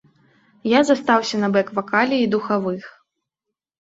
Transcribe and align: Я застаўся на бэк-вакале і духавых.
Я 0.69 0.79
застаўся 0.87 1.35
на 1.43 1.47
бэк-вакале 1.57 2.15
і 2.23 2.27
духавых. 2.35 2.83